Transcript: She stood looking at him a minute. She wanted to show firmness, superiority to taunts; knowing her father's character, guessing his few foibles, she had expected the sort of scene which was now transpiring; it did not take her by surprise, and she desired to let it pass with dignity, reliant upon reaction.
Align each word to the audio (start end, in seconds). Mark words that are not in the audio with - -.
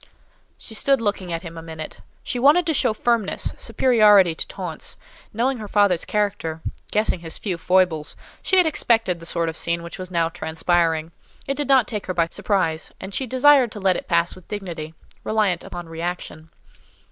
She 0.57 0.73
stood 0.73 0.99
looking 0.99 1.31
at 1.31 1.43
him 1.43 1.59
a 1.59 1.61
minute. 1.61 1.99
She 2.23 2.39
wanted 2.39 2.65
to 2.65 2.73
show 2.73 2.91
firmness, 2.91 3.53
superiority 3.55 4.33
to 4.33 4.47
taunts; 4.47 4.97
knowing 5.31 5.59
her 5.59 5.67
father's 5.67 6.05
character, 6.05 6.59
guessing 6.91 7.19
his 7.19 7.37
few 7.37 7.55
foibles, 7.55 8.15
she 8.41 8.57
had 8.57 8.65
expected 8.65 9.19
the 9.19 9.27
sort 9.27 9.47
of 9.47 9.55
scene 9.55 9.83
which 9.83 9.99
was 9.99 10.09
now 10.09 10.27
transpiring; 10.27 11.11
it 11.45 11.53
did 11.55 11.67
not 11.67 11.87
take 11.87 12.07
her 12.07 12.15
by 12.15 12.29
surprise, 12.31 12.89
and 12.99 13.13
she 13.13 13.27
desired 13.27 13.71
to 13.73 13.79
let 13.79 13.95
it 13.95 14.07
pass 14.07 14.33
with 14.35 14.47
dignity, 14.47 14.95
reliant 15.23 15.63
upon 15.63 15.87
reaction. 15.87 16.49